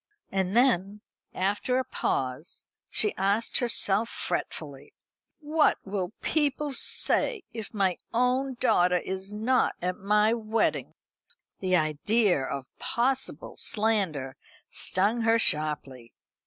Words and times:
And 0.31 0.57
then, 0.57 1.01
after 1.35 1.77
a 1.77 1.83
pause, 1.85 2.65
she 2.89 3.13
asked 3.17 3.59
herself, 3.59 4.09
fretfully: 4.09 4.95
"What 5.41 5.77
will 5.85 6.13
people 6.21 6.73
say 6.73 7.43
if 7.53 7.71
my 7.71 7.97
own 8.11 8.55
daughter 8.55 8.97
is 8.97 9.31
not 9.31 9.75
at 9.79 9.99
my 9.99 10.33
wedding?" 10.33 10.95
The 11.59 11.75
idea 11.75 12.41
of 12.43 12.65
possible 12.79 13.57
slander 13.57 14.37
stung 14.71 15.21
her 15.21 15.37
sharply. 15.37 16.13